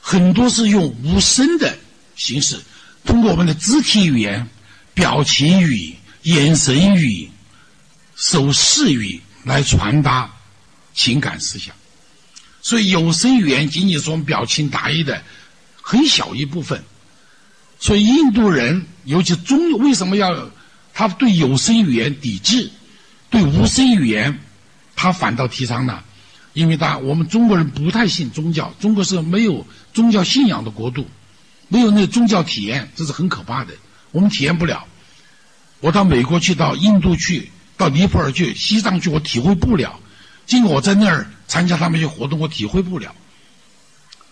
[0.00, 1.76] 很多是用无声的
[2.14, 2.60] 形式，
[3.04, 4.46] 通过我们的肢体语言。
[4.94, 7.28] 表情语、眼神语、
[8.16, 10.30] 手势语来传达
[10.94, 11.74] 情感思想，
[12.62, 15.22] 所以有声语言仅仅是我们表情达意的
[15.82, 16.82] 很小一部分。
[17.80, 20.50] 所以印度人，尤其中，为什么要
[20.94, 22.70] 他对有声语言抵制，
[23.28, 24.40] 对无声语言
[24.96, 26.02] 他反倒提倡呢？
[26.52, 31.04] 因为他我们中国人不太信宗教，中国是没有宗教信仰的国度，
[31.66, 33.74] 没有那宗教体验，这是很可怕的。
[34.12, 34.86] 我们体验不了。
[35.80, 40.00] 我到美国去，到印度去，到尼泊尔去，西藏去，我体会不了。
[40.46, 43.14] 尽管我在那儿参加他们一些活动，我体会不了。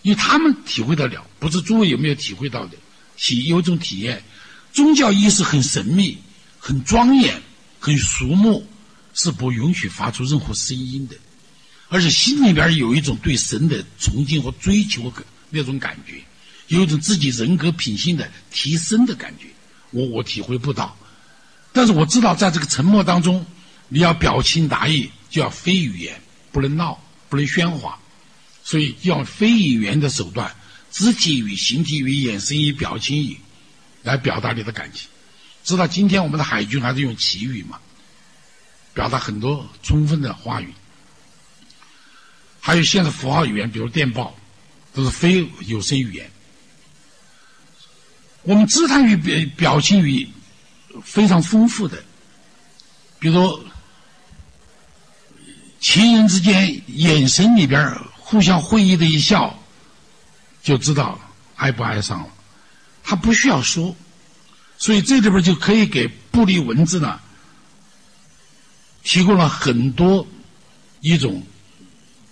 [0.01, 2.77] 因为他们体会得了，不知诸位有没有体会到的？
[3.15, 4.23] 体有一种体验，
[4.73, 6.17] 宗教意识很神秘、
[6.59, 7.41] 很庄严、
[7.79, 8.67] 很肃穆，
[9.13, 11.15] 是不允许发出任何声音的，
[11.89, 15.11] 而且心里边有一种对神的崇敬和追求
[15.49, 16.21] 那种感觉。
[16.67, 19.47] 有一种自己人格品性的提升的感觉，
[19.91, 20.97] 我我体会不到。
[21.73, 23.45] 但是我知道，在这个沉默当中，
[23.89, 27.99] 你要表情达意，就要非语言，不能闹，不能喧哗，
[28.63, 30.55] 所以要非语言的手段，
[30.91, 33.37] 肢体语、形体语、眼神语、表情语，
[34.03, 35.09] 来表达你的感情。
[35.63, 37.79] 知道今天我们的海军还是用旗语嘛，
[38.93, 40.71] 表达很多充分的话语。
[42.59, 44.35] 还有现在符号语言，比如电报，
[44.93, 46.29] 都是非有声语言。
[48.43, 50.29] 我们姿态语、表表情语
[51.01, 52.03] 非常丰富的，
[53.19, 53.59] 比如
[55.79, 59.57] 情人之间眼神里边互相会意的一笑，
[60.61, 61.19] 就知道
[61.55, 62.27] 爱不爱上了。
[63.03, 63.95] 他不需要说，
[64.77, 67.19] 所以这里边就可以给布利文字呢
[69.03, 70.25] 提供了很多
[71.01, 71.43] 一种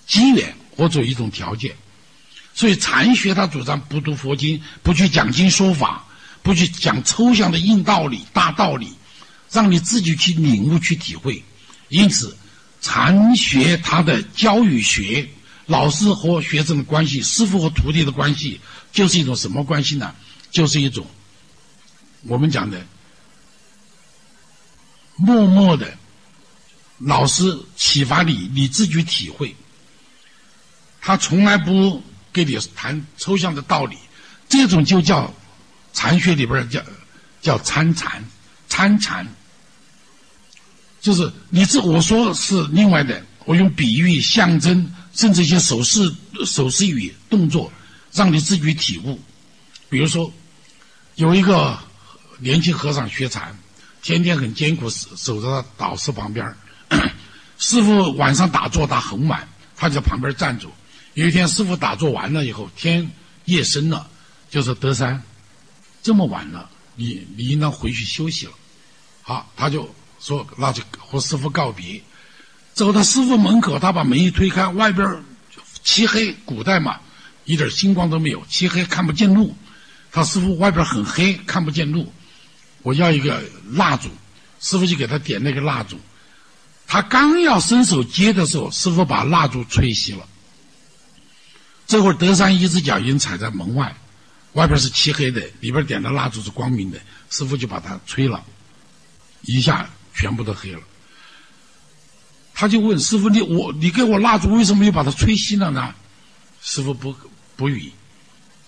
[0.08, 1.76] 机缘或者一种条件。
[2.54, 6.06] 所以禅学他主张不读佛经，不去讲经说法，
[6.44, 8.94] 不去讲抽象的硬道理、大道理，
[9.52, 11.44] 让你自己去领悟、去体会。
[11.90, 12.36] 因此，
[12.82, 15.30] 禅学它的教育学，
[15.66, 18.60] 老师和学生的关系，师傅和徒弟的关系，
[18.92, 20.16] 就是一种什么关系呢？
[20.52, 21.06] 就是一种
[22.24, 22.86] 我们讲的
[25.16, 25.98] 默默的，
[26.98, 29.56] 老师启发你，你自己体会。
[31.02, 32.02] 他从来不。
[32.34, 33.98] 给你谈抽象的道理，
[34.48, 35.34] 这种就叫
[35.94, 36.82] 禅学里边叫
[37.42, 38.24] 叫参禅，
[38.70, 39.28] 参禅
[41.02, 46.14] 就是你这我说是另外的，我用比喻、象征，甚至一些手势、
[46.46, 47.72] 手势语、动作，
[48.14, 49.20] 让你自己体悟。
[49.90, 50.32] 比如说，
[51.16, 51.78] 有一个
[52.38, 53.58] 年轻和尚学禅，
[54.02, 56.56] 天天很艰苦，守在导师旁边
[57.58, 60.68] 师傅晚上打坐打很晚，他在旁边站着。
[61.16, 63.12] 有一天，师傅打坐完了以后，天
[63.46, 64.08] 夜深了，
[64.50, 65.22] 就是：“德山，
[66.02, 68.54] 这么晚了，你你应当回去休息了。”
[69.22, 72.02] 好，他就说：“那就和师傅告别。”
[72.74, 75.24] 走到师傅门口，他把门一推开，外边
[75.84, 77.00] 漆黑，古代嘛，
[77.46, 79.56] 一点星光都没有，漆黑看不见路。
[80.12, 82.12] 他师傅外边很黑，看不见路。
[82.82, 84.10] 我要一个蜡烛，
[84.60, 86.00] 师傅就给他点那个蜡烛。
[86.88, 90.26] 他刚要伸手接的时候，师傅把蜡烛吹熄了。
[91.88, 93.96] 这会儿德山一只脚已经踩在门外，
[94.54, 97.00] 外边是漆黑的，里边点的蜡烛是光明的。
[97.30, 98.44] 师傅就把它吹了，
[99.44, 100.82] 一下全部都黑了。
[102.54, 105.96] 他就问师傅：“你我你给我蜡烛，为什么又把它吹熄了呢？”
[106.62, 107.16] 师傅不
[107.56, 107.92] 不语。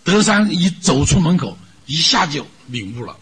[0.04, 3.16] 德山一走出门口，一下就领悟了。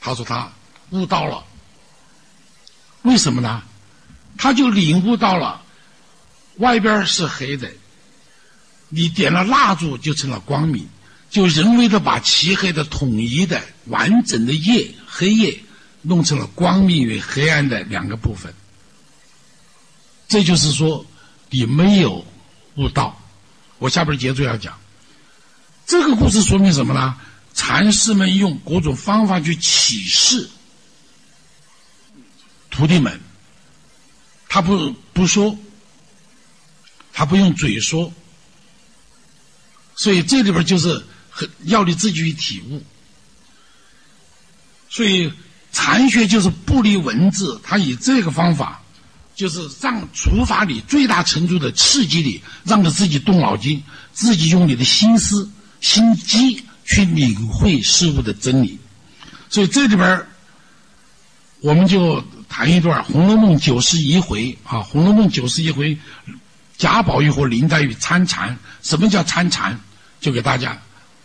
[0.00, 0.52] 他说他
[0.90, 1.42] 悟到了，
[3.02, 3.62] 为什么呢？
[4.36, 5.62] 他就领悟到了，
[6.56, 7.72] 外边是黑的，
[8.88, 10.86] 你点了蜡烛就成了光明，
[11.34, 15.58] 就人为的把漆黑的统一的完整的夜黑夜
[16.00, 18.54] 弄成了光明与黑暗的两个部分。
[20.28, 21.04] 这就是说，
[21.50, 22.24] 你没有
[22.76, 23.20] 悟道。
[23.80, 24.78] 我下边接着要讲，
[25.84, 27.16] 这个故事说明什么呢？
[27.52, 30.48] 禅师们用各种方法去启示
[32.70, 33.20] 徒弟们。
[34.48, 35.58] 他不不说，
[37.12, 38.12] 他不用嘴说，
[39.96, 42.82] 所以这里边就是很要你自己去体悟。
[44.88, 45.32] 所以
[45.72, 48.80] 禅学就是不离文字，他以这个方法，
[49.34, 58.78] 就是让除法你最大程度的刺激你，让你自己动脑筋，自己用你的心思心机去领会事物的真理。
[59.50, 60.26] 所以这里边
[61.60, 62.24] 我们就。
[62.46, 65.98] 谈一段《红楼梦》九十一回啊，《红楼梦》九十一回，
[66.78, 68.56] 贾宝玉和林黛玉参禅。
[68.80, 69.76] 什么叫参禅？
[70.20, 70.80] 就给大家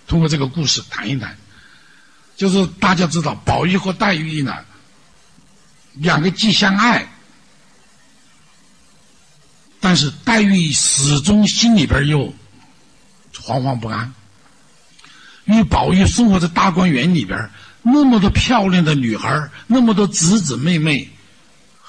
[0.10, 1.38] 通过这个故事谈一谈。
[2.36, 4.54] 就是大家知道，宝玉和黛玉呢，
[5.94, 7.08] 两个既相爱，
[9.80, 12.34] 但是黛玉始终心里边又
[13.36, 14.14] 惶惶不安。
[15.46, 17.50] 因为宝玉生活在大观园里边，
[17.82, 21.10] 那么多漂亮的女孩，那么多姊姊妹妹。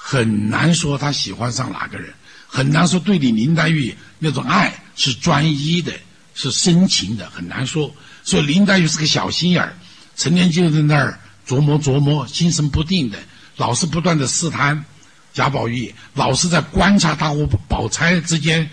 [0.03, 2.11] 很难说他喜欢上哪个人，
[2.47, 5.93] 很难说对你林黛玉那种爱是专一的，
[6.33, 7.93] 是深情的，很难说。
[8.31, 9.75] 所以林黛玉是个小心眼儿，
[10.15, 13.19] 成天就在那儿琢磨琢磨，心神不定的，
[13.57, 14.85] 老是不断的试探
[15.33, 18.69] 贾宝玉，老是在观察他和宝钗之间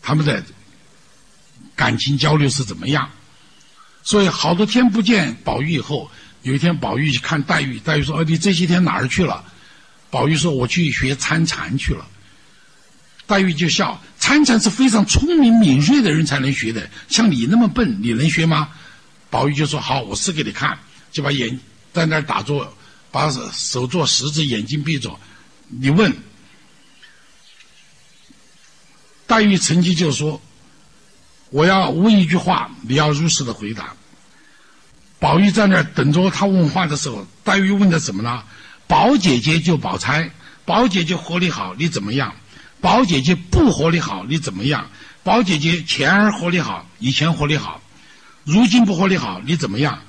[0.00, 0.42] 他们的
[1.76, 3.10] 感情交流是怎么样。
[4.02, 9.44] 所以好多天不见宝玉以后，有一天宝玉去看黛玉，黛玉说：“哦，你这些天哪儿去了？”
[10.08, 12.08] 宝玉说：“我去学参禅去了。”
[13.32, 18.68] 黛玉就笑：“参禅是非常聪明敏锐的人才能学的，像你那么笨，你能学吗？”
[19.30, 20.78] 宝玉就说：“好，我试给你看。”
[21.10, 21.58] 就把眼
[21.94, 22.76] 在那儿打坐，
[23.10, 25.18] 把手做十字，眼睛闭着。
[25.68, 26.14] 你问，
[29.26, 30.38] 黛玉曾经就说
[31.48, 33.94] ：“我要问一句话，你要如实的回答。”
[35.18, 38.42] 宝玉在那儿等着他问话的时候，黛玉问的什么呢？
[38.86, 40.30] 宝姐姐就宝钗，
[40.66, 42.34] 宝姐姐活力好，你怎么样？
[42.82, 44.90] 宝姐姐不活力好，你怎么样？
[45.22, 47.80] 宝姐姐前儿活力好，以前活力好，
[48.42, 50.02] 如今不活力好，你怎么样？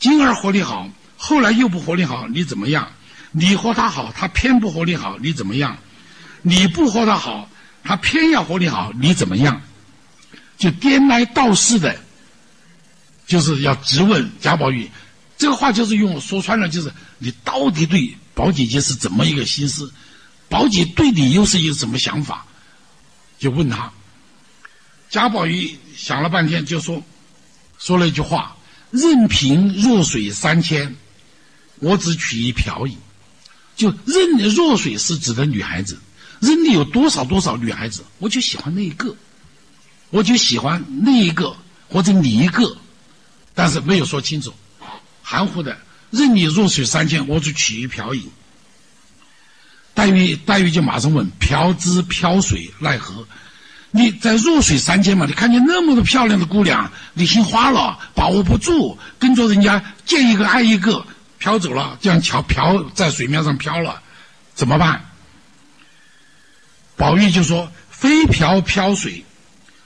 [0.00, 2.90] 今儿活力好，后来又不活力好，你怎么样？
[3.32, 5.76] 你和他好，他偏不活力好，你怎么样？
[6.40, 7.50] 你不和他好，
[7.84, 9.60] 他偏要活力好，你怎么样？
[10.56, 11.94] 就颠来倒似的，
[13.26, 14.90] 就是要质问贾宝玉。
[15.36, 19.92] 这个话就是用说穿了，就是你到底对宝姐姐是怎么一个心思？
[20.48, 22.46] 宝姐对你又是一个什么想法？
[23.38, 23.92] 就问他。
[25.10, 27.02] 贾宝玉想了半天，就说
[27.78, 28.56] 说了一句话
[28.90, 30.96] ：“任凭弱水三千，
[31.80, 32.96] 我只取一瓢饮。”
[33.76, 35.98] 就任弱水是指的女孩子，
[36.40, 39.14] 任你有多少多少女孩子，我就喜欢那一个，
[40.10, 41.54] 我就喜欢那一个
[41.88, 42.76] 或者你一个，
[43.54, 44.52] 但是没有说清楚。
[45.22, 45.76] 含糊的，
[46.10, 48.30] 任你弱水三千，我只取一瓢饮。
[49.96, 53.26] 黛玉，黛玉就马上问：“瓢之飘水奈何？”
[53.90, 55.26] 你在弱水三千嘛？
[55.26, 61.04] 你看见那么多漂亮的姑娘，你心花了，把握不住，跟着人家见一个爱一个，
[61.38, 64.00] 飘走了，这样桥飘在水面上飘了，
[64.54, 65.04] 怎么办？
[66.94, 69.24] 宝玉就说：“非瓢飘水，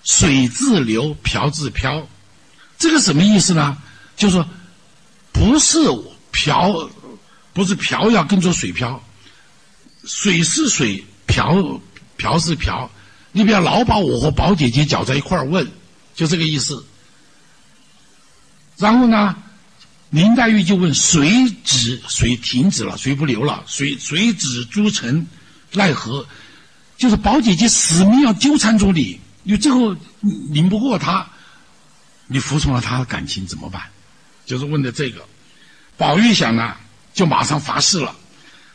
[0.05, 2.07] 水自流，瓢自飘。”
[2.77, 3.79] 这个什么意思呢？
[4.17, 4.47] 就是说。
[5.33, 5.79] 不是
[6.33, 6.91] 瓢，
[7.55, 9.03] 不是瓢要跟着水漂，
[10.05, 11.81] 水是水，瓢
[12.17, 12.91] 瓢是瓢，
[13.33, 15.71] 你不要老把我和宝姐姐搅在一块儿问，
[16.15, 16.85] 就这个意思。
[18.77, 19.37] 然后呢，
[20.11, 25.27] 林黛玉就问：水止，水停止了，水不流了，水水止诸尘，
[25.73, 26.27] 奈何？
[26.97, 29.97] 就是宝姐姐死命要纠缠住你，你最后
[30.51, 31.27] 拧不过她，
[32.27, 33.83] 你服从了她的感情怎么办？
[34.45, 35.25] 就是问的这个，
[35.97, 36.75] 宝玉想呢，
[37.15, 38.15] 就马上发誓了：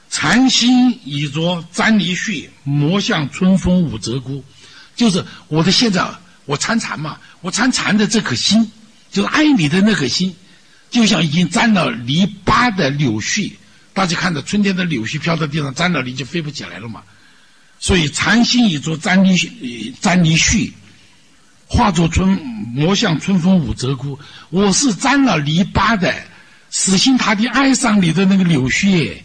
[0.09, 4.41] 禅心已着沾泥絮，魔向春风舞鹧鸪。
[4.95, 6.07] 就是我的现在，
[6.45, 8.71] 我参禅嘛，我参禅的这颗心，
[9.11, 10.33] 就是爱你的那颗心，
[10.89, 13.51] 就像已经沾了泥巴的柳絮。
[13.93, 17.03] 大家看到春天的柳絮飘在地上，沾了泥就飞不起来了嘛。
[17.79, 20.71] 所以禅心已着沾泥，沾泥絮。
[21.67, 22.29] 化作春，
[22.73, 24.17] 魔向春风舞鹧鸪。
[24.49, 26.13] 我是沾了泥巴的，
[26.69, 29.17] 死心塌地爱上你的那个柳絮，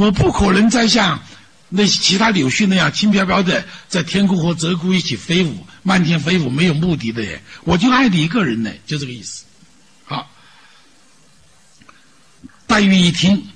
[0.00, 1.20] 我不可能再像
[1.68, 9.44] 那其他柳絮那样轻飘飘的在天空和鹧鸪一起飞舞，漫天飞舞没有目的的耶，我就爱你一个人呢，就这个意思。
[10.06, 10.26] 好，
[12.66, 13.46] 黛玉一听，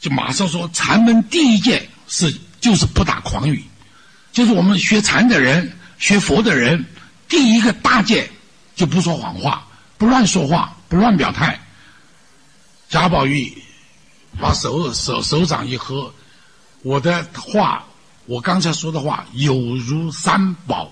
[0.00, 3.62] 就马上说：禅门第一件是就是不打诳语，
[4.32, 6.84] 就是我们学禅的人、学佛的人，
[7.28, 8.28] 第一个大戒
[8.74, 9.64] 就不说谎话，
[9.96, 11.56] 不乱说话，不乱表态。
[12.90, 13.56] 贾宝玉
[14.40, 16.12] 把手手手掌一合，
[16.82, 17.84] 我的话，
[18.26, 20.90] 我刚才说的话有如三宝，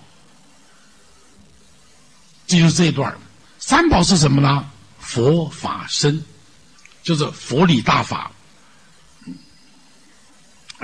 [2.46, 3.16] 这就是这一段
[3.58, 4.68] 三宝是什么呢？
[4.98, 6.22] 佛法僧，
[7.02, 8.30] 就是佛理大法，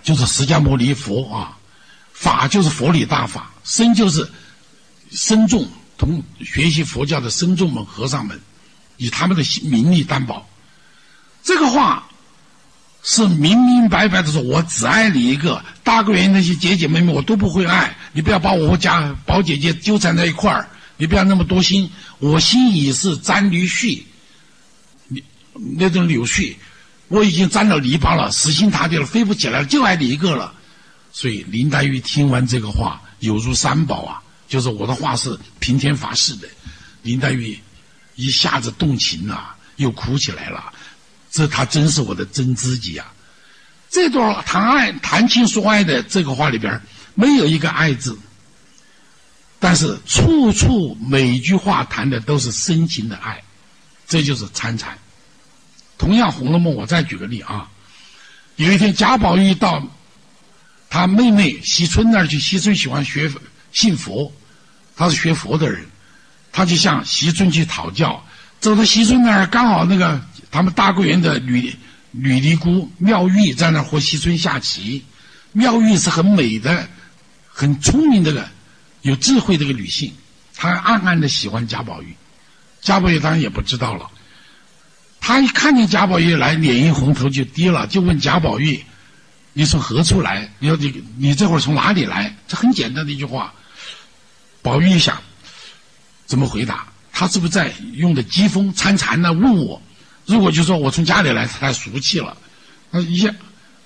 [0.05, 1.59] 就是释迦牟尼佛啊。
[2.13, 4.31] 法就是佛理大法，僧就是
[5.11, 5.67] 僧众
[5.99, 8.41] 同学习佛教的僧众们、和尚们，
[8.97, 10.47] 以他们的名利担保。
[11.43, 12.09] 这个话
[13.03, 15.63] 是明明白白的说，我只爱你一个。
[15.83, 17.97] 大观园那些姐姐妹妹，我都不会爱。
[18.13, 21.91] 你不要把我和家宝姐姐纠缠在一块儿，你不要那么多心。
[22.21, 24.03] 我心已是沾驴絮，
[25.09, 25.25] 你
[25.77, 26.55] 那种柳絮，
[27.09, 30.55] 我已经沾了泥巴了，死心塌地了，飞不起来了，就爱你一个了。
[31.13, 36.47] 所以林黛玉听完这个话，有如三宝啊，就是我的话是平天发誓的。
[37.03, 37.59] 林黛玉
[38.15, 40.73] 一下子动情了，又哭起来了。
[41.33, 43.11] 这他真是我的真知己啊！
[43.89, 46.79] 这段谈爱、谈情说爱的这个话里边，
[47.15, 48.19] 没有一个爱字，
[49.59, 53.43] 但是处处每句话谈的都是深情的爱，
[54.07, 54.99] 这就是参禅。
[55.97, 57.67] 同样，《红楼梦》我再举个例啊，
[58.57, 59.83] 有一天贾宝玉到
[60.91, 63.33] 他妹妹惜春那儿去，惜春喜欢学
[63.73, 64.31] 信佛，
[64.95, 65.87] 他是学佛的人，
[66.53, 68.23] 他就向惜春去讨教，
[68.61, 70.21] 走到惜春那儿，刚好那个。
[70.53, 71.75] 他们大观园的女
[72.13, 75.05] 女尼姑妙玉在那和惜春下棋。
[75.53, 76.89] 妙玉是很美的、
[77.49, 78.49] 很聪明的个、
[79.01, 80.13] 有智慧的个女性。
[80.55, 82.15] 她暗暗的喜欢贾宝玉，
[82.81, 84.11] 贾宝玉当然也不知道了。
[85.21, 88.85] 他一看见贾宝玉来，脸一红，头就低了，就问贾宝玉
[89.55, 90.51] ：“你从何处来？
[90.59, 93.55] 你说你你这会儿从哪里来？”这很简单的一句话。
[94.63, 95.23] 宝玉一想，
[96.27, 96.87] 怎么回答？
[97.13, 99.33] 他是不是在用的讥讽参禅呢？
[99.33, 99.81] 问我？
[100.27, 102.37] 如果就说我从家里来，他太俗气了。
[102.91, 103.35] 他一下，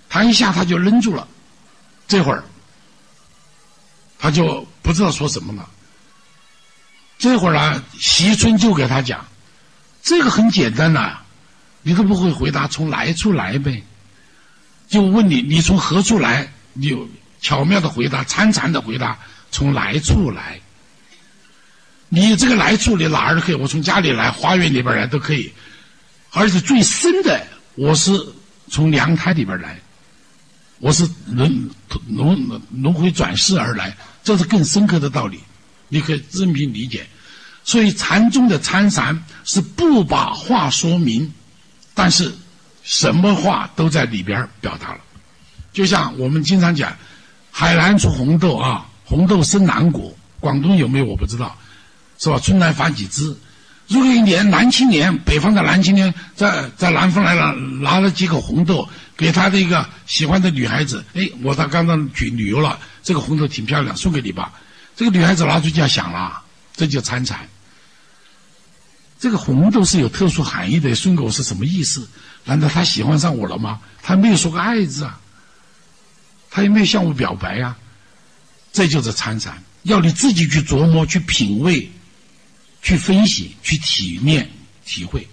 [0.08, 1.26] 他一下他就愣住了。
[2.08, 2.44] 这会儿，
[4.18, 5.68] 他就不知道说什么了。
[7.18, 9.24] 这会儿呢，惜春就给他讲，
[10.02, 11.18] 这个很简单呐，
[11.82, 13.82] 你都不会回答，从来处来呗。
[14.88, 16.52] 就问你，你从何处来？
[16.74, 16.94] 你
[17.40, 19.18] 巧妙的回答，参禅的回答，
[19.50, 20.60] 从来处来。
[22.08, 25.52] 你这个来处你哪儿都可以，我从家里来，花园里边来都可以。
[26.36, 28.12] 而且最深的，我是
[28.68, 29.80] 从娘胎里边来，
[30.80, 31.70] 我是轮
[32.06, 35.40] 轮轮回转世而来，这是更深刻的道理，
[35.88, 37.06] 你可以任凭理解。
[37.64, 41.32] 所以禅宗的参禅是不把话说明，
[41.94, 42.30] 但是
[42.82, 45.00] 什么话都在里边表达了。
[45.72, 46.94] 就像我们经常讲，
[47.50, 51.56] 海南出红豆啊，红豆生南国，广东有没有我不知道，
[52.18, 52.38] 是吧？
[52.38, 53.34] 春来发几枝。
[53.88, 64.52] 如果一年男青年，北方的男青年在在南方来了，拿了几口红豆给他的一个喜欢的女孩子，哎，我到刚刚去旅游了，这个红豆挺漂亮，送给你吧。
[64.96, 66.42] 这个女孩子拿出去要想了，
[66.74, 67.38] 这就参禅。
[69.20, 72.08] 这个红豆是有特殊含义的，送给我是什么意思？
[72.44, 73.80] 难道他喜欢上我了吗？
[74.02, 75.20] 他没有说个爱字啊，
[76.50, 77.76] 他也没有向我表白啊。
[78.72, 81.90] 这就是参禅，要你自己去琢磨，去品味。
[82.86, 84.48] 去分析、去体面、
[84.84, 85.26] 体会，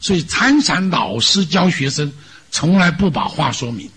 [0.00, 2.12] 所以参禅老师教学生
[2.50, 3.88] 从来不把话说明，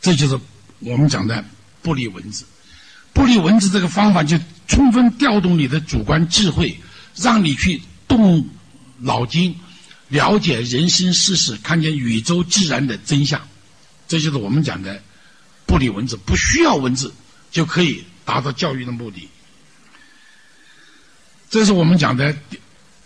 [0.00, 0.38] 这就是
[0.78, 1.44] 我们讲的
[1.82, 2.44] 不离文字。
[3.12, 6.78] 不离文字这个方法，就充分调动你的主观智慧，
[7.16, 8.48] 让你去动
[9.00, 9.56] 脑筋，
[10.06, 13.48] 了解人生世事，看见宇宙自然的真相。
[14.06, 15.02] 这就是我们讲的
[15.66, 17.12] 不离文字，不需要文字
[17.50, 19.28] 就可以达到教育的目的。
[21.54, 22.34] 这是我们讲的，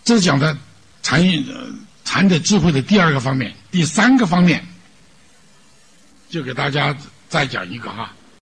[0.03, 0.57] 这讲的
[1.03, 1.23] 禅
[2.03, 4.67] 禅的智慧的第二个方面，第三个方面，
[6.31, 6.97] 就给大家
[7.29, 8.11] 再讲一个哈。